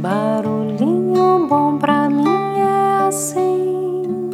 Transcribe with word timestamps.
Barulhinho 0.00 1.46
bom 1.46 1.76
pra 1.76 2.08
mim 2.08 2.24
é 2.58 3.06
assim, 3.06 4.30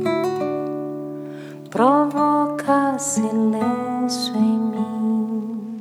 provoca 1.69 2.97
silêncio 3.01 4.37
em 4.37 4.59
mim. 4.59 5.81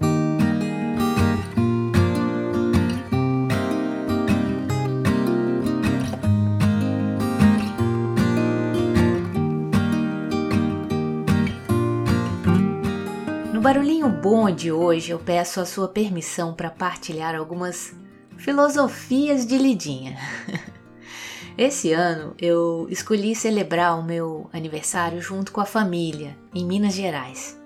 No 13.53 13.61
Barulhinho 13.61 14.09
Bom 14.09 14.49
de 14.49 14.71
hoje, 14.71 15.11
eu 15.11 15.19
peço 15.19 15.61
a 15.61 15.65
sua 15.65 15.87
permissão 15.87 16.55
para 16.55 16.71
partilhar 16.71 17.35
algumas 17.35 17.93
filosofias 18.37 19.45
de 19.45 19.57
Lidinha. 19.57 20.17
Esse 21.57 21.93
ano 21.93 22.35
eu 22.37 22.85
escolhi 22.89 23.33
celebrar 23.33 23.97
o 23.97 24.03
meu 24.03 24.49
aniversário 24.51 25.21
junto 25.21 25.51
com 25.51 25.61
a 25.61 25.65
família, 25.65 26.37
em 26.53 26.65
Minas 26.65 26.93
Gerais. 26.93 27.57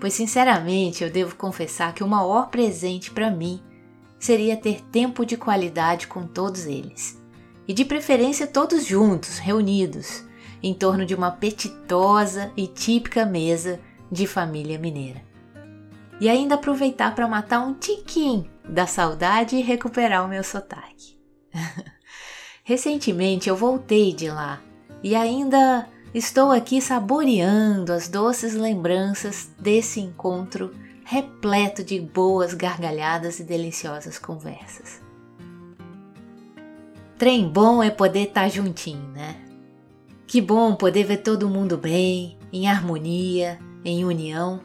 Pois, 0.00 0.14
sinceramente, 0.14 1.04
eu 1.04 1.10
devo 1.10 1.36
confessar 1.36 1.94
que 1.94 2.02
o 2.02 2.08
maior 2.08 2.48
presente 2.48 3.10
para 3.10 3.30
mim 3.30 3.62
seria 4.18 4.56
ter 4.56 4.80
tempo 4.80 5.26
de 5.26 5.36
qualidade 5.36 6.06
com 6.06 6.26
todos 6.26 6.66
eles. 6.66 7.22
E 7.68 7.74
de 7.74 7.84
preferência 7.84 8.46
todos 8.46 8.86
juntos, 8.86 9.38
reunidos, 9.38 10.24
em 10.62 10.72
torno 10.72 11.04
de 11.04 11.14
uma 11.14 11.28
apetitosa 11.28 12.50
e 12.56 12.66
típica 12.66 13.26
mesa 13.26 13.80
de 14.10 14.26
família 14.26 14.78
mineira. 14.78 15.33
E 16.20 16.28
ainda 16.28 16.54
aproveitar 16.54 17.14
para 17.14 17.28
matar 17.28 17.60
um 17.60 17.74
tiquinho 17.74 18.50
da 18.68 18.86
saudade 18.86 19.56
e 19.56 19.62
recuperar 19.62 20.24
o 20.24 20.28
meu 20.28 20.44
sotaque. 20.44 21.18
Recentemente 22.64 23.48
eu 23.48 23.56
voltei 23.56 24.12
de 24.12 24.30
lá 24.30 24.60
e 25.02 25.14
ainda 25.14 25.86
estou 26.14 26.50
aqui 26.50 26.80
saboreando 26.80 27.92
as 27.92 28.08
doces 28.08 28.54
lembranças 28.54 29.50
desse 29.58 30.00
encontro 30.00 30.72
repleto 31.04 31.84
de 31.84 32.00
boas 32.00 32.54
gargalhadas 32.54 33.38
e 33.38 33.44
deliciosas 33.44 34.18
conversas. 34.18 35.02
Trem 37.18 37.48
bom 37.48 37.82
é 37.82 37.90
poder 37.90 38.28
estar 38.28 38.42
tá 38.42 38.48
juntinho, 38.48 39.08
né? 39.10 39.36
Que 40.26 40.40
bom 40.40 40.74
poder 40.74 41.04
ver 41.04 41.18
todo 41.18 41.48
mundo 41.48 41.76
bem, 41.76 42.38
em 42.52 42.66
harmonia, 42.66 43.58
em 43.84 44.04
união. 44.04 44.60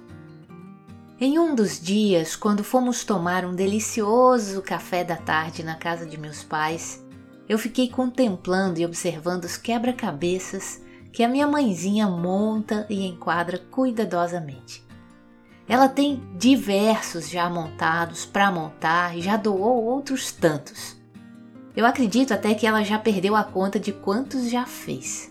Em 1.21 1.37
um 1.37 1.53
dos 1.53 1.81
dias, 1.81 2.37
quando 2.37 2.63
fomos 2.63 3.03
tomar 3.03 3.43
um 3.43 3.53
delicioso 3.53 4.61
café 4.61 5.03
da 5.03 5.17
tarde 5.17 5.63
na 5.63 5.75
casa 5.75 6.05
de 6.05 6.17
meus 6.17 6.45
pais, 6.45 7.05
eu 7.49 7.59
fiquei 7.59 7.89
contemplando 7.89 8.79
e 8.79 8.85
observando 8.85 9.43
os 9.43 9.57
quebra-cabeças 9.57 10.81
que 11.11 11.21
a 11.21 11.27
minha 11.27 11.45
mãezinha 11.45 12.07
monta 12.07 12.85
e 12.89 13.05
enquadra 13.05 13.59
cuidadosamente. 13.69 14.81
Ela 15.67 15.89
tem 15.89 16.23
diversos 16.37 17.29
já 17.29 17.49
montados 17.49 18.25
para 18.25 18.49
montar 18.49 19.17
e 19.17 19.21
já 19.21 19.35
doou 19.35 19.83
outros 19.83 20.31
tantos. 20.31 20.95
Eu 21.75 21.85
acredito 21.85 22.33
até 22.33 22.53
que 22.53 22.65
ela 22.65 22.81
já 22.81 22.97
perdeu 22.97 23.35
a 23.35 23.43
conta 23.43 23.77
de 23.77 23.91
quantos 23.91 24.49
já 24.49 24.65
fez. 24.65 25.29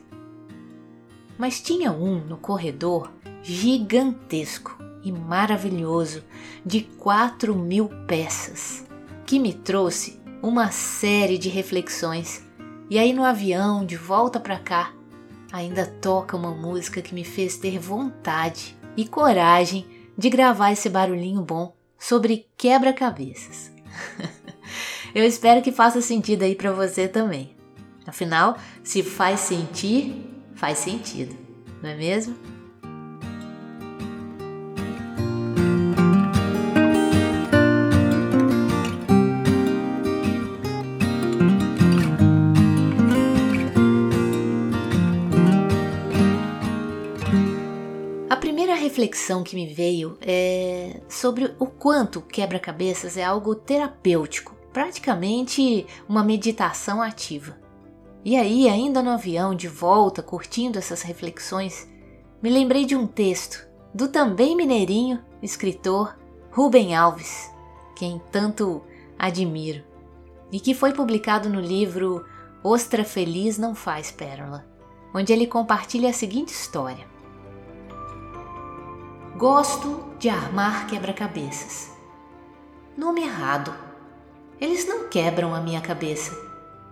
Mas 1.38 1.62
tinha 1.62 1.90
um 1.90 2.18
no 2.26 2.36
corredor 2.36 3.10
gigantesco 3.42 4.87
e 5.08 5.12
maravilhoso 5.12 6.22
de 6.64 6.82
4 6.82 7.54
mil 7.54 7.88
peças, 8.06 8.84
que 9.24 9.38
me 9.38 9.52
trouxe 9.52 10.20
uma 10.42 10.70
série 10.70 11.38
de 11.38 11.48
reflexões. 11.48 12.44
E 12.90 12.98
aí 12.98 13.12
no 13.12 13.24
avião, 13.24 13.84
de 13.84 13.96
volta 13.96 14.38
para 14.38 14.58
cá, 14.58 14.92
ainda 15.50 15.86
toca 15.86 16.36
uma 16.36 16.50
música 16.50 17.00
que 17.00 17.14
me 17.14 17.24
fez 17.24 17.56
ter 17.56 17.78
vontade 17.78 18.76
e 18.96 19.06
coragem 19.06 19.86
de 20.16 20.28
gravar 20.28 20.72
esse 20.72 20.88
barulhinho 20.88 21.42
bom 21.42 21.74
sobre 21.98 22.46
quebra-cabeças. 22.56 23.72
Eu 25.14 25.24
espero 25.24 25.62
que 25.62 25.72
faça 25.72 26.02
sentido 26.02 26.42
aí 26.42 26.54
para 26.54 26.72
você 26.72 27.08
também. 27.08 27.56
Afinal, 28.06 28.58
se 28.82 29.02
faz 29.02 29.40
sentir, 29.40 30.26
faz 30.54 30.78
sentido, 30.78 31.34
não 31.82 31.90
é 31.90 31.94
mesmo? 31.94 32.57
Reflexão 48.98 49.44
que 49.44 49.54
me 49.54 49.72
veio 49.72 50.18
é 50.20 51.00
sobre 51.08 51.54
o 51.60 51.66
quanto 51.66 52.20
quebra-cabeças 52.20 53.16
é 53.16 53.22
algo 53.22 53.54
terapêutico, 53.54 54.56
praticamente 54.72 55.86
uma 56.08 56.24
meditação 56.24 57.00
ativa. 57.00 57.56
E 58.24 58.34
aí, 58.36 58.68
ainda 58.68 59.00
no 59.00 59.10
avião, 59.10 59.54
de 59.54 59.68
volta, 59.68 60.20
curtindo 60.20 60.78
essas 60.78 61.02
reflexões, 61.02 61.88
me 62.42 62.50
lembrei 62.50 62.84
de 62.84 62.96
um 62.96 63.06
texto 63.06 63.68
do 63.94 64.08
também 64.08 64.56
mineirinho 64.56 65.22
escritor 65.40 66.18
Rubem 66.50 66.96
Alves, 66.96 67.52
quem 67.94 68.20
tanto 68.32 68.82
admiro, 69.16 69.84
e 70.50 70.58
que 70.58 70.74
foi 70.74 70.92
publicado 70.92 71.48
no 71.48 71.60
livro 71.60 72.26
Ostra 72.64 73.04
Feliz 73.04 73.58
Não 73.58 73.76
Faz 73.76 74.10
Pérola, 74.10 74.66
onde 75.14 75.32
ele 75.32 75.46
compartilha 75.46 76.10
a 76.10 76.12
seguinte 76.12 76.48
história. 76.48 77.06
Gosto 79.38 80.14
de 80.18 80.28
armar 80.28 80.88
quebra-cabeças. 80.88 81.92
Nome 82.96 83.22
errado. 83.22 83.72
Eles 84.60 84.84
não 84.84 85.08
quebram 85.08 85.54
a 85.54 85.60
minha 85.60 85.80
cabeça. 85.80 86.36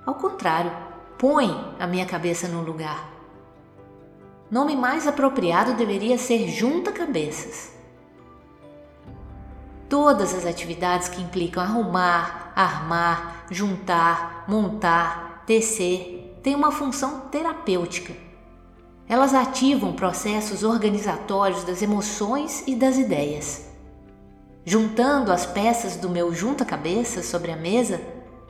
Ao 0.06 0.14
contrário, 0.14 0.70
põem 1.18 1.74
a 1.76 1.88
minha 1.88 2.06
cabeça 2.06 2.46
no 2.46 2.62
lugar. 2.62 3.10
Nome 4.48 4.76
mais 4.76 5.08
apropriado 5.08 5.74
deveria 5.74 6.16
ser 6.18 6.46
junta-cabeças. 6.46 7.72
Todas 9.88 10.32
as 10.32 10.46
atividades 10.46 11.08
que 11.08 11.20
implicam 11.20 11.64
arrumar, 11.64 12.52
armar, 12.54 13.44
juntar, 13.50 14.44
montar, 14.46 15.42
tecer 15.44 16.38
têm 16.44 16.54
uma 16.54 16.70
função 16.70 17.22
terapêutica 17.22 18.25
elas 19.08 19.34
ativam 19.34 19.92
processos 19.92 20.64
organizatórios 20.64 21.62
das 21.62 21.80
emoções 21.80 22.64
e 22.66 22.74
das 22.74 22.98
ideias. 22.98 23.66
Juntando 24.64 25.30
as 25.30 25.46
peças 25.46 25.96
do 25.96 26.10
meu 26.10 26.34
junta-cabeça 26.34 27.22
sobre 27.22 27.52
a 27.52 27.56
mesa, 27.56 28.00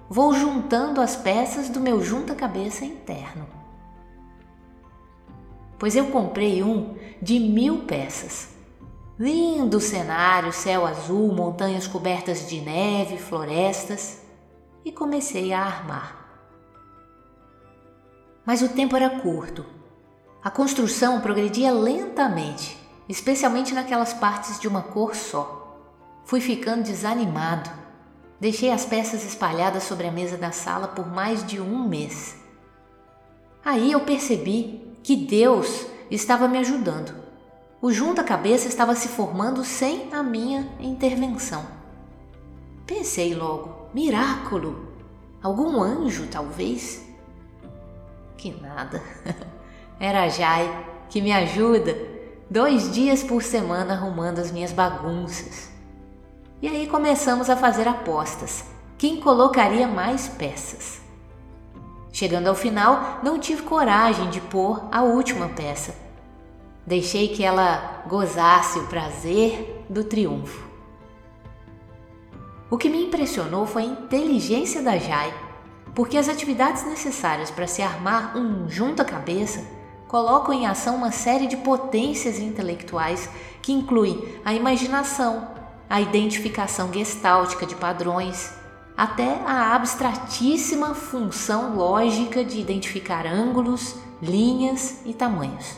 vou 0.09 0.33
juntando 0.33 1.01
as 1.01 1.15
peças 1.15 1.69
do 1.69 1.79
meu 1.79 2.03
junta-cabeça 2.03 2.87
interno. 2.87 3.47
Pois 5.79 5.95
eu 5.95 6.07
comprei 6.07 6.63
um 6.63 6.97
de 7.21 7.39
mil 7.39 7.81
peças. 7.81 8.49
Lindo 9.19 9.79
cenário, 9.79 10.53
céu 10.53 10.87
azul, 10.87 11.35
montanhas 11.35 11.87
cobertas 11.87 12.49
de 12.49 12.61
neve, 12.61 13.19
florestas, 13.19 14.23
e 14.87 14.93
comecei 14.93 15.53
a 15.53 15.61
armar. 15.61 16.25
Mas 18.45 18.63
o 18.63 18.69
tempo 18.69 18.97
era 18.97 19.21
curto 19.21 19.76
a 20.47 20.51
construção 20.53 21.21
progredia 21.21 21.73
lentamente, 21.73 22.79
especialmente 23.09 23.75
naquelas 23.75 24.15
partes 24.15 24.61
de 24.61 24.69
uma 24.69 24.81
cor 24.81 25.17
só. 25.17 25.77
Fui 26.25 26.41
ficando 26.41 26.85
desanimado. 26.85 27.69
Deixei 28.39 28.71
as 28.71 28.87
peças 28.87 29.25
espalhadas 29.25 29.83
sobre 29.83 30.07
a 30.07 30.13
mesa 30.13 30.37
da 30.37 30.53
sala 30.53 30.87
por 30.87 31.05
mais 31.05 31.45
de 31.45 31.61
um 31.61 31.89
mês. 31.89 32.37
Aí 33.65 33.91
eu 33.91 33.99
percebi 34.03 34.97
que 35.03 35.17
Deus 35.17 35.85
estava 36.13 36.47
me 36.47 36.59
ajudando. 36.59 37.13
O 37.83 37.91
junta-cabeça 37.91 38.69
estava 38.69 38.95
se 38.95 39.09
formando 39.09 39.65
sem 39.65 40.15
a 40.15 40.23
minha 40.23 40.69
intervenção. 40.79 41.67
Pensei 42.87 43.35
logo: 43.35 43.89
miraculo! 43.93 44.93
Algum 45.43 45.83
anjo, 45.83 46.29
talvez? 46.29 47.05
Que 48.37 48.53
nada. 48.53 49.03
Era 49.99 50.29
Jai, 50.29 50.87
que 51.09 51.23
me 51.23 51.33
ajuda 51.33 51.97
dois 52.51 52.93
dias 52.93 53.23
por 53.23 53.43
semana 53.43 53.95
arrumando 53.95 54.39
as 54.39 54.53
minhas 54.53 54.71
bagunças. 54.71 55.71
E 56.61 56.69
aí 56.69 56.87
começamos 56.87 57.49
a 57.49 57.57
fazer 57.57 57.89
apostas. 57.89 58.65
Quem 58.99 59.21
colocaria 59.21 59.89
mais 59.89 60.29
peças? 60.29 61.01
Chegando 62.13 62.49
ao 62.49 62.55
final, 62.55 63.21
não 63.23 63.39
tive 63.39 63.63
coragem 63.63 64.29
de 64.31 64.41
pôr 64.41 64.87
a 64.93 65.03
última 65.03 65.49
peça. 65.49 65.95
Deixei 66.87 67.29
que 67.29 67.43
ela 67.43 68.05
gozasse 68.07 68.79
o 68.79 68.87
prazer 68.87 69.85
do 69.89 70.05
triunfo. 70.05 70.67
O 72.71 72.77
que 72.77 72.89
me 72.89 73.07
impressionou 73.07 73.67
foi 73.67 73.83
a 73.83 73.87
inteligência 73.87 74.83
da 74.83 74.99
Jai, 74.99 75.33
porque 75.95 76.19
as 76.19 76.29
atividades 76.29 76.85
necessárias 76.85 77.51
para 77.51 77.67
se 77.67 77.81
armar 77.81 78.37
um 78.37 78.69
junta-cabeça 78.69 79.77
colocam 80.09 80.55
em 80.55 80.67
ação 80.67 80.97
uma 80.97 81.11
série 81.11 81.47
de 81.47 81.57
potências 81.57 82.39
intelectuais 82.39 83.29
que 83.61 83.73
incluem 83.73 84.23
a 84.45 84.55
imaginação, 84.55 85.49
a 85.89 86.01
identificação 86.01 86.93
gestáltica 86.93 87.67
de 87.67 87.75
padrões, 87.75 88.53
até 88.97 89.41
a 89.45 89.75
abstratíssima 89.75 90.95
função 90.95 91.77
lógica 91.77 92.45
de 92.45 92.61
identificar 92.61 93.27
ângulos, 93.27 93.97
linhas 94.23 95.01
e 95.05 95.13
tamanhos. 95.13 95.77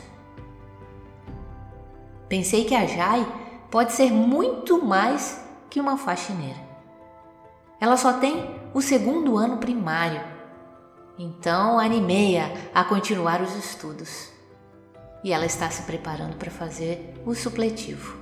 Pensei 2.29 2.63
que 2.63 2.75
a 2.75 2.85
Jai 2.85 3.27
pode 3.69 3.91
ser 3.93 4.11
muito 4.11 4.83
mais 4.85 5.43
que 5.69 5.81
uma 5.81 5.97
faxineira. 5.97 6.69
Ela 7.79 7.97
só 7.97 8.13
tem 8.13 8.55
o 8.73 8.81
segundo 8.81 9.37
ano 9.37 9.57
primário, 9.57 10.21
então 11.21 11.77
animei-a 11.77 12.49
a 12.73 12.81
continuar 12.85 13.41
os 13.41 13.53
estudos. 13.53 14.29
E 15.21 15.33
ela 15.33 15.45
está 15.45 15.69
se 15.69 15.83
preparando 15.83 16.37
para 16.37 16.49
fazer 16.49 17.13
o 17.25 17.35
supletivo. 17.35 18.17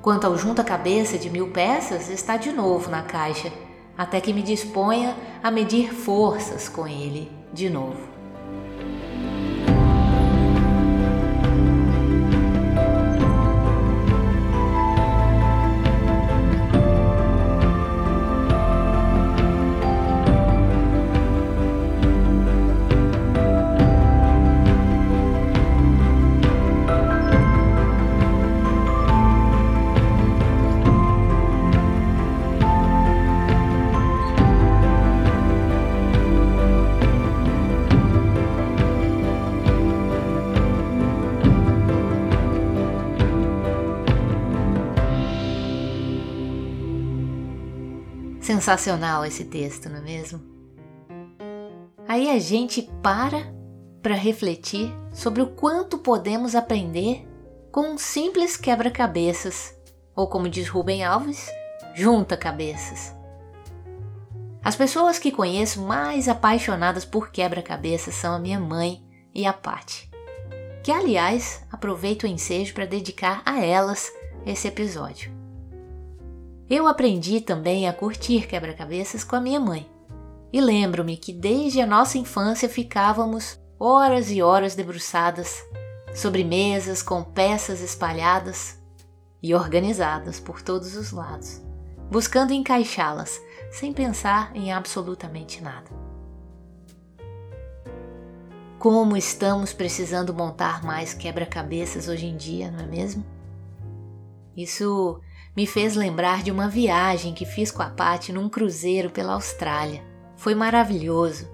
Quanto 0.00 0.26
ao 0.26 0.38
junta-cabeça 0.38 1.18
de 1.18 1.28
mil 1.28 1.50
peças, 1.50 2.08
está 2.08 2.38
de 2.38 2.50
novo 2.50 2.90
na 2.90 3.02
caixa, 3.02 3.52
até 3.98 4.18
que 4.18 4.32
me 4.32 4.42
disponha 4.42 5.14
a 5.42 5.50
medir 5.50 5.92
forças 5.92 6.70
com 6.70 6.88
ele 6.88 7.30
de 7.52 7.68
novo. 7.68 8.15
Sensacional 48.46 49.24
esse 49.24 49.44
texto, 49.44 49.88
não 49.88 49.96
é 49.96 50.02
mesmo? 50.02 50.40
Aí 52.06 52.30
a 52.30 52.38
gente 52.38 52.88
para 53.02 53.52
para 54.00 54.14
refletir 54.14 54.94
sobre 55.12 55.42
o 55.42 55.48
quanto 55.48 55.98
podemos 55.98 56.54
aprender 56.54 57.26
com 57.72 57.94
um 57.94 57.98
simples 57.98 58.56
quebra-cabeças, 58.56 59.76
ou 60.14 60.28
como 60.28 60.48
diz 60.48 60.68
Rubem 60.68 61.02
Alves, 61.02 61.50
junta-cabeças. 61.92 63.12
As 64.62 64.76
pessoas 64.76 65.18
que 65.18 65.32
conheço 65.32 65.82
mais 65.82 66.28
apaixonadas 66.28 67.04
por 67.04 67.32
quebra-cabeças 67.32 68.14
são 68.14 68.32
a 68.32 68.38
minha 68.38 68.60
mãe 68.60 69.04
e 69.34 69.44
a 69.44 69.52
Patti, 69.52 70.08
que 70.84 70.92
aliás 70.92 71.66
aproveito 71.68 72.22
o 72.22 72.28
ensejo 72.28 72.74
para 72.74 72.86
dedicar 72.86 73.42
a 73.44 73.60
elas 73.60 74.08
esse 74.46 74.68
episódio. 74.68 75.35
Eu 76.68 76.88
aprendi 76.88 77.40
também 77.40 77.88
a 77.88 77.92
curtir 77.92 78.48
quebra-cabeças 78.48 79.22
com 79.22 79.36
a 79.36 79.40
minha 79.40 79.60
mãe. 79.60 79.88
E 80.52 80.60
lembro-me 80.60 81.16
que 81.16 81.32
desde 81.32 81.80
a 81.80 81.86
nossa 81.86 82.18
infância 82.18 82.68
ficávamos 82.68 83.60
horas 83.78 84.30
e 84.32 84.42
horas 84.42 84.74
debruçadas 84.74 85.62
sobre 86.12 86.42
mesas 86.42 87.02
com 87.02 87.22
peças 87.22 87.80
espalhadas 87.80 88.82
e 89.40 89.54
organizadas 89.54 90.40
por 90.40 90.60
todos 90.60 90.96
os 90.96 91.12
lados, 91.12 91.62
buscando 92.10 92.52
encaixá-las 92.52 93.40
sem 93.70 93.92
pensar 93.92 94.50
em 94.56 94.72
absolutamente 94.72 95.62
nada. 95.62 95.90
Como 98.78 99.16
estamos 99.16 99.72
precisando 99.72 100.34
montar 100.34 100.82
mais 100.82 101.14
quebra-cabeças 101.14 102.08
hoje 102.08 102.26
em 102.26 102.36
dia, 102.36 102.70
não 102.70 102.80
é 102.80 102.86
mesmo? 102.86 103.24
Isso 104.56 105.20
me 105.56 105.66
fez 105.66 105.96
lembrar 105.96 106.42
de 106.42 106.50
uma 106.50 106.68
viagem 106.68 107.32
que 107.32 107.46
fiz 107.46 107.70
com 107.70 107.82
a 107.82 107.88
Paty 107.88 108.30
num 108.30 108.48
cruzeiro 108.48 109.08
pela 109.08 109.32
Austrália. 109.32 110.02
Foi 110.36 110.54
maravilhoso. 110.54 111.48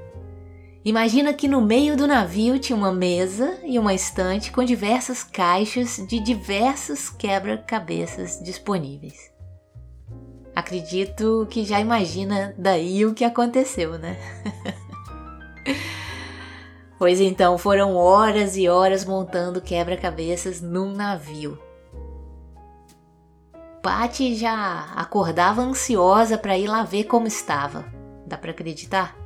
Imagina 0.85 1.33
que 1.33 1.47
no 1.47 1.61
meio 1.61 1.97
do 1.97 2.09
navio 2.09 2.59
tinha 2.59 2.77
uma 2.77 2.91
mesa 2.91 3.61
e 3.65 3.79
uma 3.79 3.95
estante 3.95 4.51
com 4.51 4.65
diversas 4.65 5.23
caixas 5.23 6.05
de 6.09 6.19
diversos 6.19 7.09
quebra-cabeças 7.09 8.43
disponíveis. 8.43 9.31
Acredito 10.57 11.47
que 11.49 11.65
já 11.65 11.79
imagina 11.79 12.53
daí 12.59 13.07
o 13.07 13.15
que 13.15 13.25
aconteceu, 13.25 13.97
né? 13.97 14.19
pois 16.99 17.21
então 17.21 17.57
foram 17.57 17.95
horas 17.95 18.57
e 18.57 18.69
horas 18.69 19.05
montando 19.05 19.61
quebra-cabeças 19.61 20.61
num 20.61 20.93
navio. 20.93 21.57
Patty 23.83 24.37
já 24.37 24.93
acordava 24.95 25.61
ansiosa 25.61 26.39
para 26.39 26.57
ir 26.57 26.69
lá 26.69 26.85
ver 26.85 27.05
como 27.05 27.27
estava. 27.27 27.85
Dá 28.25 28.39
para 28.39 28.53
acreditar? 28.53 29.19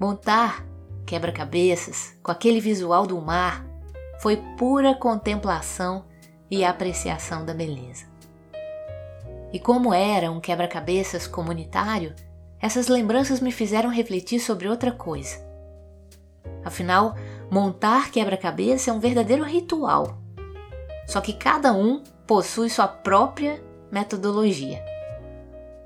Montar 0.00 0.64
quebra-cabeças 1.04 2.16
com 2.22 2.32
aquele 2.32 2.58
visual 2.58 3.06
do 3.06 3.20
mar 3.20 3.66
foi 4.18 4.38
pura 4.56 4.94
contemplação 4.94 6.06
e 6.50 6.64
apreciação 6.64 7.44
da 7.44 7.52
beleza. 7.52 8.06
E 9.52 9.60
como 9.60 9.92
era 9.92 10.30
um 10.30 10.40
quebra-cabeças 10.40 11.26
comunitário, 11.26 12.14
essas 12.58 12.88
lembranças 12.88 13.40
me 13.40 13.52
fizeram 13.52 13.90
refletir 13.90 14.40
sobre 14.40 14.70
outra 14.70 14.90
coisa. 14.90 15.36
Afinal, 16.64 17.14
montar 17.50 18.10
quebra-cabeça 18.10 18.90
é 18.90 18.92
um 18.92 19.00
verdadeiro 19.00 19.44
ritual. 19.44 20.16
Só 21.06 21.20
que 21.20 21.34
cada 21.34 21.74
um 21.74 22.02
possui 22.28 22.68
sua 22.68 22.86
própria 22.86 23.60
metodologia. 23.90 24.84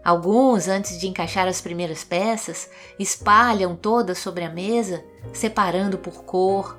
Alguns, 0.05 0.67
antes 0.67 0.99
de 0.99 1.07
encaixar 1.07 1.47
as 1.47 1.61
primeiras 1.61 2.03
peças, 2.03 2.69
espalham 2.99 3.77
todas 3.77 4.19
sobre 4.19 4.43
a 4.43 4.51
mesa, 4.51 5.05
separando 5.33 5.97
por 5.97 6.25
cor, 6.25 6.77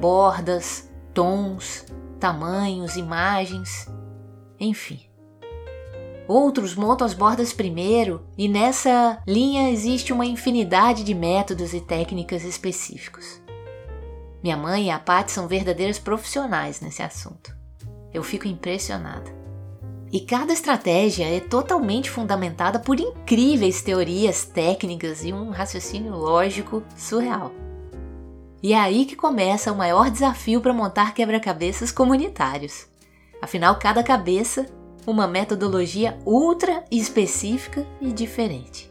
bordas, 0.00 0.90
tons, 1.14 1.86
tamanhos, 2.18 2.96
imagens, 2.96 3.88
enfim. 4.58 5.00
Outros 6.26 6.74
montam 6.74 7.06
as 7.06 7.14
bordas 7.14 7.52
primeiro, 7.52 8.26
e 8.36 8.48
nessa 8.48 9.22
linha 9.24 9.70
existe 9.70 10.12
uma 10.12 10.26
infinidade 10.26 11.04
de 11.04 11.14
métodos 11.14 11.72
e 11.72 11.80
técnicas 11.80 12.42
específicos. 12.42 13.40
Minha 14.42 14.56
mãe 14.56 14.86
e 14.86 14.90
a 14.90 14.98
Paty 14.98 15.30
são 15.30 15.46
verdadeiras 15.46 16.00
profissionais 16.00 16.80
nesse 16.80 17.02
assunto. 17.02 17.63
Eu 18.14 18.22
fico 18.22 18.48
impressionada. 18.48 19.30
E 20.12 20.20
cada 20.20 20.52
estratégia 20.52 21.24
é 21.24 21.40
totalmente 21.40 22.08
fundamentada 22.08 22.78
por 22.78 23.00
incríveis 23.00 23.82
teorias 23.82 24.44
técnicas 24.44 25.24
e 25.24 25.32
um 25.32 25.50
raciocínio 25.50 26.14
lógico 26.14 26.84
surreal. 26.96 27.50
E 28.62 28.72
é 28.72 28.78
aí 28.78 29.04
que 29.04 29.16
começa 29.16 29.72
o 29.72 29.76
maior 29.76 30.10
desafio 30.10 30.60
para 30.60 30.72
montar 30.72 31.12
quebra-cabeças 31.12 31.90
comunitários. 31.90 32.86
Afinal, 33.42 33.76
cada 33.78 34.04
cabeça 34.04 34.66
uma 35.04 35.26
metodologia 35.26 36.16
ultra 36.24 36.84
específica 36.90 37.84
e 38.00 38.12
diferente. 38.12 38.90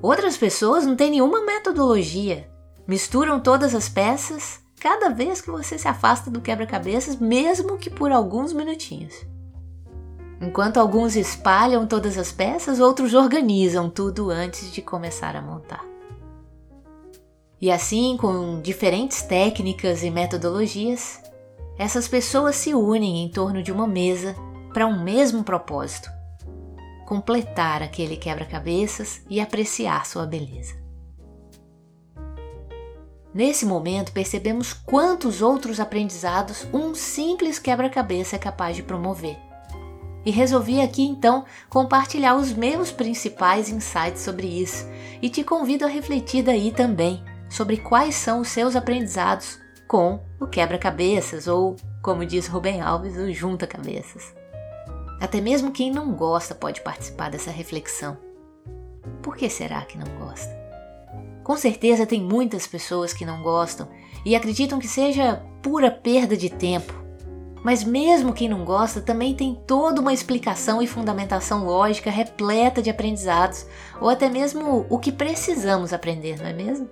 Outras 0.00 0.36
pessoas 0.36 0.86
não 0.86 0.96
têm 0.96 1.10
nenhuma 1.10 1.44
metodologia, 1.44 2.48
misturam 2.86 3.38
todas 3.40 3.74
as 3.74 3.88
peças 3.88 4.61
cada 4.82 5.10
vez 5.10 5.40
que 5.40 5.48
você 5.48 5.78
se 5.78 5.86
afasta 5.86 6.28
do 6.28 6.40
quebra-cabeças, 6.40 7.14
mesmo 7.14 7.78
que 7.78 7.88
por 7.88 8.10
alguns 8.10 8.52
minutinhos. 8.52 9.14
Enquanto 10.40 10.78
alguns 10.78 11.14
espalham 11.14 11.86
todas 11.86 12.18
as 12.18 12.32
peças, 12.32 12.80
outros 12.80 13.14
organizam 13.14 13.88
tudo 13.88 14.28
antes 14.28 14.72
de 14.72 14.82
começar 14.82 15.36
a 15.36 15.40
montar. 15.40 15.84
E 17.60 17.70
assim, 17.70 18.16
com 18.16 18.60
diferentes 18.60 19.22
técnicas 19.22 20.02
e 20.02 20.10
metodologias, 20.10 21.22
essas 21.78 22.08
pessoas 22.08 22.56
se 22.56 22.74
unem 22.74 23.22
em 23.22 23.30
torno 23.30 23.62
de 23.62 23.70
uma 23.70 23.86
mesa 23.86 24.34
para 24.74 24.88
um 24.88 25.00
mesmo 25.00 25.44
propósito: 25.44 26.10
completar 27.06 27.84
aquele 27.84 28.16
quebra-cabeças 28.16 29.22
e 29.30 29.40
apreciar 29.40 30.04
sua 30.06 30.26
beleza. 30.26 30.81
Nesse 33.34 33.64
momento, 33.64 34.12
percebemos 34.12 34.72
quantos 34.74 35.40
outros 35.40 35.80
aprendizados 35.80 36.66
um 36.72 36.94
simples 36.94 37.58
quebra-cabeça 37.58 38.36
é 38.36 38.38
capaz 38.38 38.76
de 38.76 38.82
promover. 38.82 39.38
e 40.24 40.30
resolvi 40.30 40.80
aqui 40.80 41.02
então 41.02 41.44
compartilhar 41.68 42.36
os 42.36 42.52
meus 42.52 42.92
principais 42.92 43.68
insights 43.68 44.22
sobre 44.22 44.46
isso 44.46 44.86
e 45.20 45.28
te 45.28 45.42
convido 45.42 45.84
a 45.84 45.88
refletir 45.88 46.44
daí 46.44 46.70
também 46.70 47.24
sobre 47.50 47.76
quais 47.76 48.14
são 48.14 48.40
os 48.40 48.48
seus 48.48 48.76
aprendizados 48.76 49.58
com 49.88 50.20
o 50.40 50.46
quebra-cabeças 50.46 51.48
ou, 51.48 51.76
como 52.00 52.24
diz 52.24 52.46
Rubem 52.46 52.80
Alves, 52.80 53.16
o 53.16 53.32
junta-cabeças. 53.32 54.32
Até 55.20 55.40
mesmo 55.40 55.72
quem 55.72 55.90
não 55.90 56.12
gosta 56.12 56.54
pode 56.54 56.80
participar 56.80 57.30
dessa 57.30 57.50
reflexão. 57.50 58.16
Por 59.22 59.36
que 59.36 59.50
será 59.50 59.82
que 59.82 59.98
não 59.98 60.06
gosta? 60.18 60.61
Com 61.42 61.56
certeza 61.56 62.06
tem 62.06 62.20
muitas 62.22 62.66
pessoas 62.66 63.12
que 63.12 63.24
não 63.24 63.42
gostam 63.42 63.88
e 64.24 64.36
acreditam 64.36 64.78
que 64.78 64.86
seja 64.86 65.42
pura 65.60 65.90
perda 65.90 66.36
de 66.36 66.48
tempo. 66.48 67.02
Mas 67.64 67.84
mesmo 67.84 68.32
quem 68.32 68.48
não 68.48 68.64
gosta 68.64 69.00
também 69.00 69.34
tem 69.34 69.60
toda 69.66 70.00
uma 70.00 70.12
explicação 70.12 70.82
e 70.82 70.86
fundamentação 70.86 71.64
lógica 71.64 72.10
repleta 72.10 72.82
de 72.82 72.90
aprendizados, 72.90 73.66
ou 74.00 74.08
até 74.08 74.28
mesmo 74.28 74.84
o 74.90 74.98
que 74.98 75.12
precisamos 75.12 75.92
aprender, 75.92 76.38
não 76.38 76.46
é 76.46 76.52
mesmo? 76.52 76.90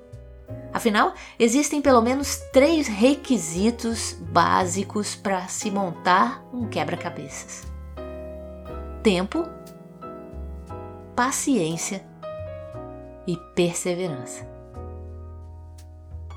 Afinal, 0.73 1.15
existem 1.39 1.83
pelo 1.83 2.01
menos 2.01 2.37
três 2.53 2.87
requisitos 2.87 4.17
básicos 4.21 5.17
para 5.17 5.49
se 5.49 5.71
montar 5.71 6.45
um 6.53 6.69
quebra-cabeças: 6.69 7.67
tempo, 9.03 9.49
paciência 11.17 12.10
e 13.27 13.37
perseverança. 13.55 14.49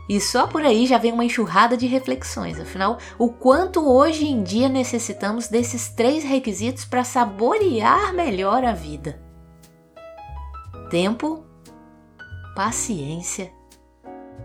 E 0.07 0.19
só 0.19 0.47
por 0.47 0.63
aí 0.63 0.85
já 0.85 0.97
vem 0.97 1.13
uma 1.13 1.23
enxurrada 1.23 1.77
de 1.77 1.87
reflexões, 1.87 2.59
afinal, 2.59 2.97
o 3.17 3.29
quanto 3.29 3.87
hoje 3.89 4.25
em 4.25 4.43
dia 4.43 4.67
necessitamos 4.67 5.47
desses 5.47 5.89
três 5.89 6.23
requisitos 6.23 6.83
para 6.83 7.03
saborear 7.03 8.13
melhor 8.13 8.65
a 8.65 8.73
vida: 8.73 9.21
tempo, 10.89 11.45
paciência 12.53 13.51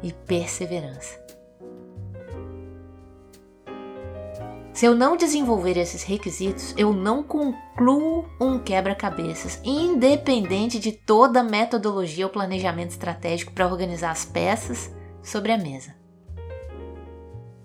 e 0.02 0.12
perseverança. 0.12 1.27
Se 4.78 4.86
eu 4.86 4.94
não 4.94 5.16
desenvolver 5.16 5.76
esses 5.76 6.04
requisitos, 6.04 6.72
eu 6.76 6.92
não 6.92 7.20
concluo 7.20 8.26
um 8.40 8.60
quebra-cabeças, 8.60 9.60
independente 9.64 10.78
de 10.78 10.92
toda 10.92 11.40
a 11.40 11.42
metodologia 11.42 12.24
ou 12.24 12.30
planejamento 12.30 12.90
estratégico 12.90 13.52
para 13.52 13.66
organizar 13.66 14.12
as 14.12 14.24
peças 14.24 14.88
sobre 15.20 15.50
a 15.50 15.58
mesa. 15.58 15.96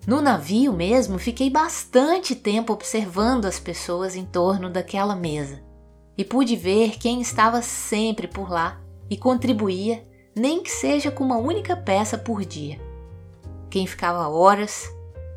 No 0.08 0.24
navio 0.24 0.74
mesmo, 0.74 1.20
fiquei 1.20 1.52
bastante 1.52 2.34
tempo 2.34 2.74
observando 2.74 3.46
as 3.46 3.60
pessoas 3.60 4.16
em 4.16 4.26
torno 4.26 4.68
daquela 4.68 5.16
mesa 5.16 5.64
e 6.18 6.26
pude 6.26 6.56
ver 6.56 6.98
quem 6.98 7.22
estava 7.22 7.62
sempre 7.62 8.28
por 8.28 8.50
lá 8.50 8.82
e 9.08 9.16
contribuía, 9.16 10.04
nem 10.36 10.64
que 10.64 10.72
seja 10.72 11.12
com 11.12 11.24
uma 11.24 11.38
única 11.38 11.78
peça 11.78 12.18
por 12.18 12.44
dia. 12.44 12.82
Quem 13.70 13.86
ficava 13.86 14.28
horas, 14.28 14.90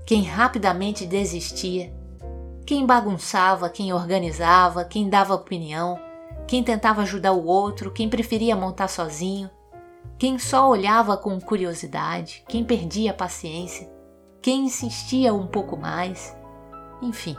quem 0.06 0.22
rapidamente 0.22 1.04
desistia, 1.04 1.92
quem 2.64 2.86
bagunçava, 2.86 3.68
quem 3.68 3.92
organizava, 3.92 4.84
quem 4.84 5.08
dava 5.08 5.34
opinião, 5.34 5.98
quem 6.46 6.62
tentava 6.62 7.02
ajudar 7.02 7.32
o 7.32 7.44
outro, 7.44 7.90
quem 7.90 8.08
preferia 8.08 8.54
montar 8.54 8.86
sozinho, 8.86 9.50
quem 10.16 10.38
só 10.38 10.70
olhava 10.70 11.16
com 11.16 11.40
curiosidade, 11.40 12.44
quem 12.48 12.62
perdia 12.62 13.10
a 13.10 13.14
paciência, 13.14 13.90
quem 14.40 14.66
insistia 14.66 15.34
um 15.34 15.48
pouco 15.48 15.76
mais, 15.76 16.36
enfim. 17.02 17.36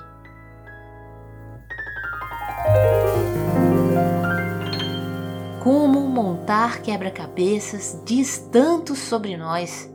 Como 5.64 6.02
montar 6.02 6.82
quebra-cabeças 6.82 8.02
diz 8.06 8.40
tanto 8.52 8.94
sobre 8.94 9.38
nós. 9.38 9.90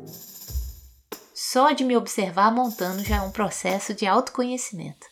Só 1.45 1.73
de 1.73 1.83
me 1.83 1.97
observar 1.97 2.53
montando 2.53 3.03
já 3.03 3.17
é 3.17 3.21
um 3.21 3.33
processo 3.33 3.93
de 3.93 4.07
autoconhecimento. 4.07 5.09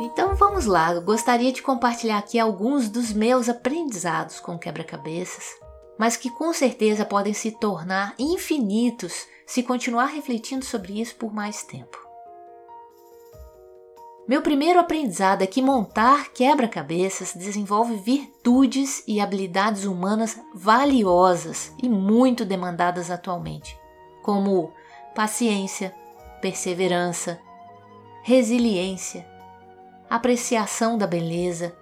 Então 0.00 0.36
vamos 0.36 0.66
lá, 0.66 0.94
eu 0.94 1.02
gostaria 1.02 1.50
de 1.52 1.62
compartilhar 1.62 2.18
aqui 2.18 2.38
alguns 2.38 2.88
dos 2.88 3.12
meus 3.12 3.48
aprendizados 3.48 4.38
com 4.38 4.56
quebra-cabeças, 4.56 5.56
mas 5.98 6.16
que 6.16 6.30
com 6.30 6.52
certeza 6.52 7.04
podem 7.04 7.34
se 7.34 7.50
tornar 7.50 8.14
infinitos 8.16 9.26
se 9.44 9.64
continuar 9.64 10.06
refletindo 10.06 10.64
sobre 10.64 11.00
isso 11.00 11.16
por 11.16 11.34
mais 11.34 11.64
tempo. 11.64 11.97
Meu 14.28 14.42
primeiro 14.42 14.78
aprendizado 14.78 15.40
é 15.40 15.46
que 15.46 15.62
montar 15.62 16.34
quebra-cabeças 16.34 17.32
desenvolve 17.32 17.96
virtudes 17.96 19.02
e 19.08 19.22
habilidades 19.22 19.86
humanas 19.86 20.38
valiosas 20.54 21.72
e 21.82 21.88
muito 21.88 22.44
demandadas 22.44 23.10
atualmente, 23.10 23.80
como 24.22 24.70
paciência, 25.14 25.94
perseverança, 26.42 27.40
resiliência, 28.22 29.26
apreciação 30.10 30.98
da 30.98 31.06
beleza, 31.06 31.74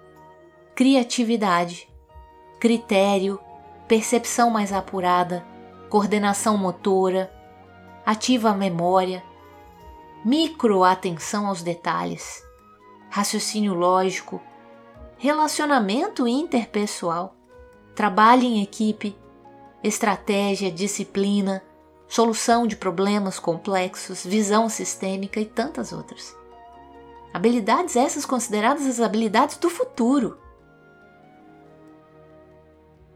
criatividade, 0.73 1.89
critério, 2.61 3.41
percepção 3.89 4.49
mais 4.49 4.71
apurada, 4.71 5.45
coordenação 5.89 6.57
motora, 6.57 7.29
ativa 8.05 8.53
memória, 8.53 9.21
microatenção 10.27 11.47
aos 11.47 11.63
detalhes, 11.63 12.43
raciocínio 13.09 13.73
lógico, 13.73 14.41
relacionamento 15.17 16.27
interpessoal, 16.27 17.33
trabalho 17.95 18.43
em 18.43 18.61
equipe, 18.61 19.17
estratégia, 19.81 20.69
disciplina, 20.69 21.63
solução 22.09 22.67
de 22.67 22.75
problemas 22.75 23.39
complexos, 23.39 24.25
visão 24.25 24.67
sistêmica 24.67 25.39
e 25.39 25.45
tantas 25.45 25.93
outras. 25.93 26.35
Habilidades 27.33 27.95
essas 27.95 28.25
consideradas 28.25 28.85
as 28.85 28.99
habilidades 28.99 29.55
do 29.55 29.69
futuro. 29.69 30.37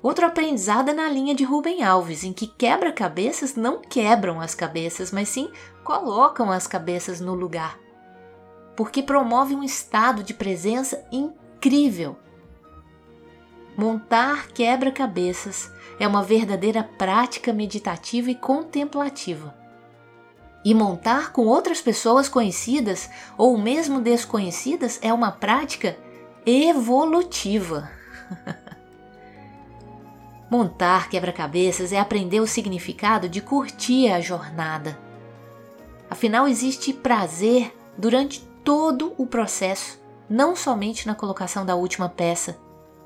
Outro 0.02 0.26
aprendizado 0.26 0.90
é 0.90 0.94
na 0.94 1.08
linha 1.08 1.36
de 1.36 1.44
Rubem 1.44 1.84
Alves, 1.84 2.24
em 2.24 2.34
que 2.34 2.48
quebra-cabeças 2.48 3.56
não 3.56 3.80
quebram 3.80 4.42
as 4.42 4.56
cabeças, 4.56 5.12
mas 5.12 5.30
sim 5.30 5.52
colocam 5.84 6.50
as 6.52 6.66
cabeças 6.66 7.22
no 7.22 7.36
lugar. 7.36 7.78
Porque 8.76 9.04
promove 9.04 9.54
um 9.54 9.64
estado 9.64 10.24
de 10.24 10.34
presença 10.34 11.06
incrível. 11.12 12.18
Montar 13.78 14.48
quebra-cabeças 14.48 15.72
é 16.00 16.08
uma 16.08 16.24
verdadeira 16.24 16.84
prática 16.84 17.54
meditativa 17.54 18.32
e 18.32 18.36
contemplativa. 18.36 19.56
E 20.66 20.74
montar 20.74 21.32
com 21.32 21.46
outras 21.46 21.80
pessoas 21.80 22.28
conhecidas 22.28 23.08
ou 23.38 23.56
mesmo 23.56 24.02
desconhecidas 24.02 25.00
é 25.04 25.14
uma 25.14 25.32
prática 25.32 25.96
evolutiva. 26.44 27.88
Montar 30.52 31.08
quebra-cabeças 31.08 31.94
é 31.94 31.98
aprender 31.98 32.42
o 32.42 32.46
significado 32.46 33.30
de 33.30 33.40
curtir 33.40 34.12
a 34.12 34.20
jornada. 34.20 35.00
Afinal, 36.10 36.46
existe 36.46 36.92
prazer 36.92 37.74
durante 37.98 38.42
todo 38.62 39.14
o 39.18 39.26
processo, 39.26 39.98
não 40.30 40.54
somente 40.54 41.08
na 41.08 41.16
colocação 41.16 41.66
da 41.66 41.76
última 41.76 42.10
peça, 42.10 42.60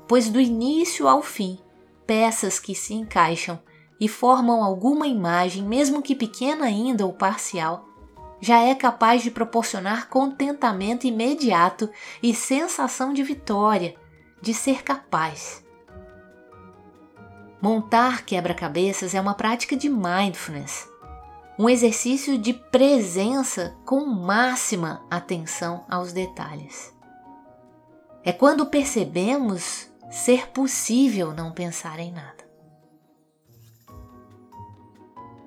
pois 0.08 0.28
do 0.28 0.40
início 0.40 1.06
ao 1.06 1.22
fim, 1.22 1.60
peças 2.04 2.58
que 2.58 2.74
se 2.74 2.94
encaixam 2.94 3.60
e 4.00 4.08
formam 4.08 4.64
alguma 4.64 5.06
imagem, 5.06 5.62
mesmo 5.62 6.02
que 6.02 6.16
pequena 6.16 6.64
ainda 6.64 7.06
ou 7.06 7.12
parcial, 7.12 7.86
já 8.40 8.58
é 8.60 8.74
capaz 8.74 9.22
de 9.22 9.30
proporcionar 9.30 10.08
contentamento 10.08 11.06
imediato 11.06 11.88
e 12.20 12.34
sensação 12.34 13.12
de 13.12 13.22
vitória, 13.22 13.94
de 14.42 14.52
ser 14.52 14.82
capaz. 14.82 15.64
Montar 17.60 18.24
quebra-cabeças 18.24 19.14
é 19.14 19.20
uma 19.20 19.34
prática 19.34 19.76
de 19.76 19.88
mindfulness, 19.88 20.88
um 21.58 21.68
exercício 21.68 22.36
de 22.36 22.52
presença 22.52 23.74
com 23.84 24.04
máxima 24.04 25.04
atenção 25.10 25.84
aos 25.88 26.12
detalhes. 26.12 26.94
É 28.22 28.32
quando 28.32 28.66
percebemos 28.66 29.90
ser 30.10 30.48
possível 30.48 31.32
não 31.32 31.52
pensar 31.52 31.98
em 31.98 32.12
nada. 32.12 32.44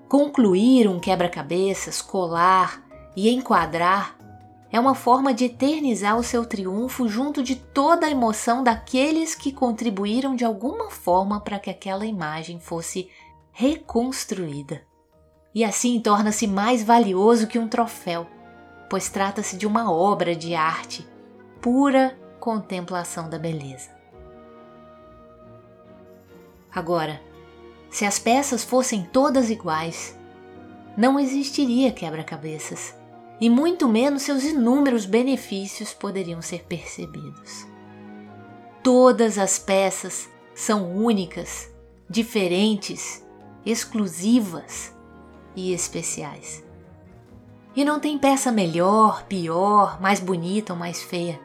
Concluir 0.07 0.87
um 0.87 0.99
quebra-cabeças, 0.99 2.01
colar 2.01 2.83
e 3.15 3.29
enquadrar 3.29 4.17
é 4.71 4.79
uma 4.79 4.93
forma 4.93 5.33
de 5.33 5.45
eternizar 5.45 6.17
o 6.17 6.23
seu 6.23 6.45
triunfo 6.45 7.07
junto 7.07 7.41
de 7.41 7.55
toda 7.55 8.05
a 8.05 8.11
emoção 8.11 8.63
daqueles 8.63 9.33
que 9.33 9.51
contribuíram 9.51 10.35
de 10.35 10.45
alguma 10.45 10.91
forma 10.91 11.41
para 11.41 11.57
que 11.57 11.69
aquela 11.69 12.05
imagem 12.05 12.59
fosse 12.59 13.09
reconstruída. 13.51 14.83
E 15.55 15.63
assim 15.63 15.99
torna-se 15.99 16.45
mais 16.45 16.83
valioso 16.83 17.47
que 17.47 17.57
um 17.57 17.67
troféu, 17.67 18.27
pois 18.87 19.09
trata-se 19.09 19.57
de 19.57 19.65
uma 19.65 19.91
obra 19.91 20.35
de 20.35 20.53
arte, 20.53 21.07
pura 21.59 22.15
contemplação 22.39 23.27
da 23.27 23.39
beleza. 23.39 23.89
Agora, 26.71 27.19
se 27.89 28.05
as 28.05 28.19
peças 28.19 28.63
fossem 28.63 29.03
todas 29.03 29.49
iguais, 29.49 30.15
não 30.95 31.19
existiria 31.19 31.91
quebra-cabeças 31.91 32.98
e 33.39 33.49
muito 33.49 33.87
menos 33.87 34.23
seus 34.23 34.43
inúmeros 34.43 35.05
benefícios 35.05 35.93
poderiam 35.93 36.41
ser 36.41 36.63
percebidos. 36.63 37.65
Todas 38.83 39.37
as 39.37 39.59
peças 39.59 40.29
são 40.53 40.95
únicas, 40.95 41.69
diferentes, 42.09 43.25
exclusivas 43.65 44.93
e 45.55 45.73
especiais. 45.73 46.63
E 47.75 47.85
não 47.85 47.99
tem 47.99 48.17
peça 48.17 48.51
melhor, 48.51 49.25
pior, 49.25 50.01
mais 50.01 50.19
bonita 50.19 50.73
ou 50.73 50.79
mais 50.79 51.01
feia. 51.01 51.39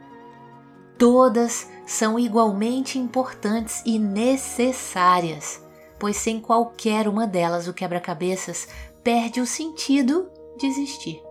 Todas 0.98 1.68
são 1.86 2.18
igualmente 2.18 2.98
importantes 2.98 3.82
e 3.84 3.98
necessárias, 3.98 5.62
pois 5.98 6.16
sem 6.16 6.40
qualquer 6.40 7.06
uma 7.08 7.26
delas 7.26 7.68
o 7.68 7.74
quebra-cabeças 7.74 8.68
perde 9.02 9.40
o 9.40 9.46
sentido 9.46 10.30
de 10.56 10.66
existir. 10.66 11.23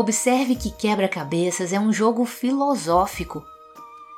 Observe 0.00 0.56
que 0.56 0.70
quebra-cabeças 0.70 1.74
é 1.74 1.78
um 1.78 1.92
jogo 1.92 2.24
filosófico. 2.24 3.44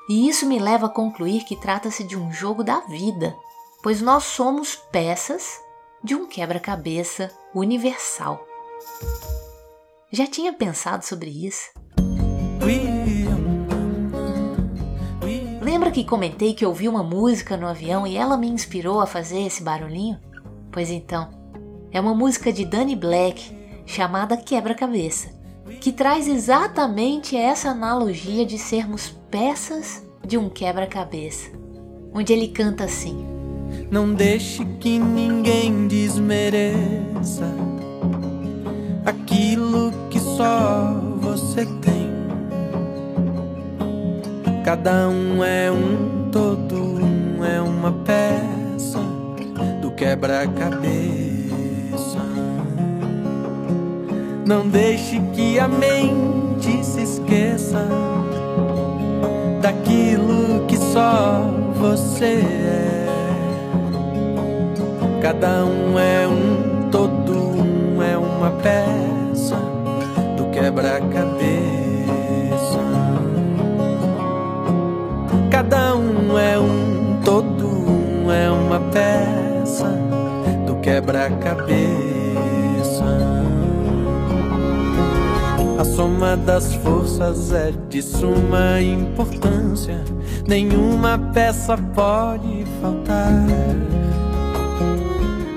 E 0.08 0.28
isso 0.28 0.46
me 0.46 0.60
leva 0.60 0.86
a 0.86 0.88
concluir 0.88 1.42
que 1.42 1.56
trata-se 1.56 2.04
de 2.04 2.16
um 2.16 2.32
jogo 2.32 2.62
da 2.62 2.78
vida, 2.82 3.34
pois 3.82 4.00
nós 4.00 4.22
somos 4.22 4.76
peças 4.76 5.60
de 6.00 6.14
um 6.14 6.28
quebra-cabeça 6.28 7.32
universal. 7.52 8.46
Já 10.12 10.24
tinha 10.24 10.52
pensado 10.52 11.04
sobre 11.04 11.30
isso? 11.30 11.72
Lembra 15.60 15.90
que 15.90 16.04
comentei 16.04 16.54
que 16.54 16.64
ouvi 16.64 16.88
uma 16.88 17.02
música 17.02 17.56
no 17.56 17.66
avião 17.66 18.06
e 18.06 18.16
ela 18.16 18.36
me 18.36 18.48
inspirou 18.48 19.00
a 19.00 19.06
fazer 19.06 19.40
esse 19.40 19.64
barulhinho? 19.64 20.20
Pois 20.70 20.90
então, 20.90 21.28
é 21.90 22.00
uma 22.00 22.14
música 22.14 22.52
de 22.52 22.64
Danny 22.64 22.94
Black 22.94 23.52
chamada 23.84 24.36
Quebra-Cabeça 24.36 25.41
que 25.80 25.92
traz 25.92 26.28
exatamente 26.28 27.36
essa 27.36 27.70
analogia 27.70 28.44
de 28.44 28.58
sermos 28.58 29.14
peças 29.30 30.02
de 30.26 30.38
um 30.38 30.48
quebra-cabeça, 30.48 31.50
onde 32.12 32.32
ele 32.32 32.48
canta 32.48 32.84
assim: 32.84 33.26
Não 33.90 34.12
deixe 34.14 34.64
que 34.80 34.98
ninguém 34.98 35.88
desmereça 35.88 37.44
aquilo 39.04 39.92
que 40.10 40.18
só 40.18 40.94
você 41.20 41.66
tem. 41.66 42.12
Cada 44.64 45.08
um 45.08 45.42
é 45.42 45.70
um 45.70 46.30
todo, 46.30 46.76
um 46.76 47.44
é 47.44 47.60
uma 47.60 47.92
peça 47.92 49.00
do 49.80 49.90
quebra-cabeça. 49.90 51.31
Não 54.44 54.68
deixe 54.68 55.20
que 55.34 55.58
a 55.58 55.68
mente 55.68 56.84
se 56.84 57.02
esqueça 57.02 57.86
daquilo 59.60 60.66
que 60.66 60.76
só 60.76 61.48
você 61.74 62.42
é. 62.42 63.06
Cada 65.22 65.64
um 65.64 65.96
é 65.96 66.26
um 66.26 66.90
todo, 66.90 67.32
um 67.32 68.02
é 68.02 68.18
uma 68.18 68.50
peça 68.50 69.56
do 70.36 70.50
quebra-cabeça. 70.50 71.62
Cada 75.52 75.94
um 75.94 76.36
é 76.36 76.58
um 76.58 77.20
todo, 77.24 77.68
um 77.68 78.32
é 78.32 78.50
uma 78.50 78.80
peça 78.90 79.86
do 80.66 80.74
quebra-cabeça. 80.80 82.01
Soma 86.02 86.36
das 86.36 86.74
forças 86.74 87.52
é 87.52 87.72
de 87.88 88.02
suma 88.02 88.80
importância, 88.80 90.02
nenhuma 90.48 91.16
peça 91.32 91.78
pode 91.94 92.64
faltar. 92.80 93.46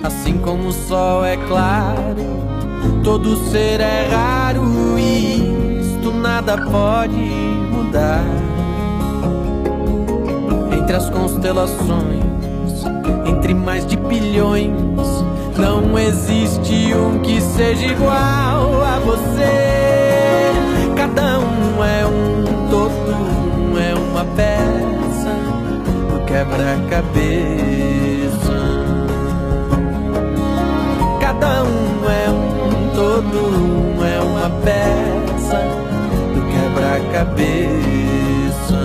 Assim 0.03 0.37
como 0.37 0.67
o 0.67 0.71
sol 0.71 1.25
é 1.25 1.35
claro, 1.35 2.21
todo 3.03 3.35
ser 3.49 3.79
é 3.79 4.07
raro 4.11 4.61
e 4.99 5.79
isto 5.81 6.11
nada 6.11 6.57
pode 6.57 7.15
mudar. 7.15 8.23
Entre 10.77 10.95
as 10.95 11.09
constelações, 11.09 12.23
entre 13.25 13.55
mais 13.55 13.83
de 13.87 13.97
bilhões, 13.97 14.69
não 15.57 15.97
existe 15.97 16.93
um 16.93 17.19
que 17.23 17.41
seja 17.41 17.87
igual 17.87 18.83
a 18.83 18.99
você. 19.03 19.84
Cada 21.15 21.39
um 21.39 21.81
é 21.81 22.05
um 22.05 22.43
todo, 22.69 23.15
um 23.55 23.79
é 23.79 23.93
uma 23.93 24.25
peça 24.35 25.31
do 26.09 26.19
quebra-cabeça. 26.25 28.59
Cada 31.21 31.63
um 31.63 32.09
é 32.09 32.29
um 32.29 32.89
todo, 32.93 33.47
um 33.47 34.03
é 34.03 34.19
uma 34.19 34.49
peça 34.59 35.61
do 36.33 36.41
quebra-cabeça. 36.51 38.81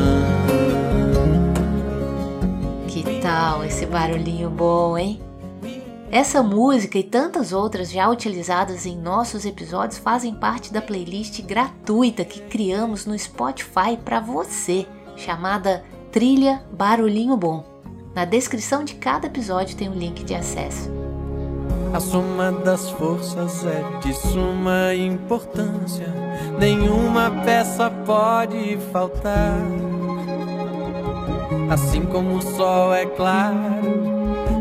Que 2.87 3.03
tal 3.21 3.65
esse 3.65 3.87
barulhinho 3.87 4.51
bom, 4.51 4.97
hein? 4.97 5.21
Essa 6.11 6.43
música 6.43 6.99
e 6.99 7.05
tantas 7.05 7.53
outras 7.53 7.89
já 7.89 8.09
utilizadas 8.09 8.85
em 8.85 8.99
nossos 8.99 9.45
episódios 9.45 9.97
fazem 9.97 10.35
parte 10.35 10.73
da 10.73 10.83
playlist 10.83 11.41
gratuita 11.43 12.25
que 12.25 12.41
criamos 12.41 13.07
no 13.07 13.17
Spotify 13.17 13.97
para 14.05 14.19
você, 14.19 14.89
chamada 15.17 15.85
Trilha 16.11 16.65
Barulhinho 16.73 17.37
Bom. 17.37 17.65
Na 18.13 18.25
descrição 18.25 18.83
de 18.83 18.95
cada 18.95 19.29
episódio 19.29 19.77
tem 19.77 19.89
um 19.89 19.95
link 19.95 20.25
de 20.25 20.35
acesso. 20.35 20.91
A 21.95 22.01
soma 22.01 22.51
das 22.51 22.91
forças 22.91 23.65
é 23.65 23.99
de 24.01 24.13
suma 24.13 24.93
importância, 24.93 26.09
nenhuma 26.59 27.31
peça 27.45 27.89
pode 27.89 28.79
faltar. 28.93 29.61
Assim 31.71 32.03
como 32.03 32.35
o 32.35 32.43
sol 32.43 32.93
é 32.93 33.07
claro 33.07 34.10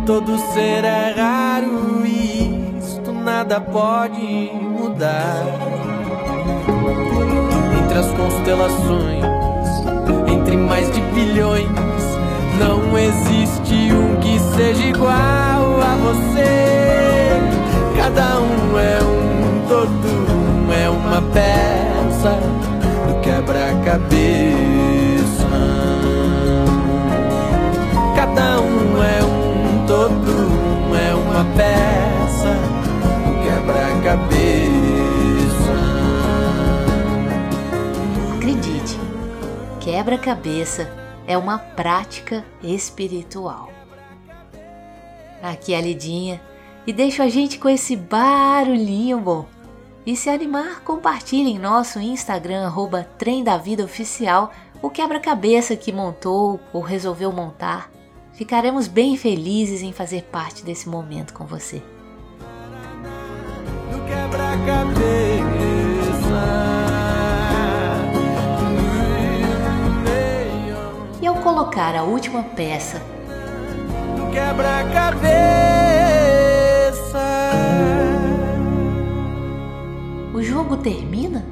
Todo 0.09 0.39
ser 0.39 0.83
é 0.85 1.13
raro 1.15 2.03
e 2.03 2.79
isto 2.79 3.11
nada 3.11 3.61
pode 3.61 4.49
mudar. 4.59 5.45
Entre 7.79 7.95
as 7.99 8.07
constelações, 8.13 9.23
entre 10.35 10.57
mais 10.57 10.91
de 10.91 10.99
bilhões, 11.13 11.69
não 12.57 12.97
existe 12.97 13.93
um 13.93 14.19
que 14.19 14.39
seja 14.55 14.83
igual 14.83 15.11
a 15.13 15.95
você. 16.01 16.68
Quebra-cabeça 39.99 40.89
é 41.27 41.37
uma 41.37 41.57
prática 41.57 42.45
espiritual. 42.63 43.69
Aqui 45.43 45.73
é 45.73 45.77
a 45.77 45.81
Lidinha 45.81 46.41
e 46.87 46.93
deixo 46.93 47.21
a 47.21 47.27
gente 47.27 47.59
com 47.59 47.67
esse 47.67 47.97
barulhinho 47.97 49.19
bom. 49.19 49.45
E 50.05 50.15
se 50.15 50.29
animar, 50.29 50.79
compartilhe 50.85 51.49
em 51.49 51.59
nosso 51.59 51.99
Instagram, 51.99 52.65
arroba 52.65 53.03
Trem 53.17 53.43
da 53.43 53.57
Vida 53.57 53.83
Oficial, 53.83 54.53
o 54.81 54.89
quebra-cabeça 54.89 55.75
que 55.75 55.91
montou 55.91 56.61
ou 56.71 56.81
resolveu 56.81 57.33
montar. 57.33 57.91
Ficaremos 58.31 58.87
bem 58.87 59.17
felizes 59.17 59.81
em 59.81 59.91
fazer 59.91 60.23
parte 60.31 60.63
desse 60.63 60.87
momento 60.87 61.33
com 61.33 61.45
você. 61.45 61.83
Ao 63.91 65.28
colocar 71.49 71.95
a 71.95 72.03
última 72.03 72.43
peça 72.43 73.01
quebra-cabeça. 74.31 75.31
O 80.31 80.43
jogo 80.43 80.77
termina? 80.77 81.43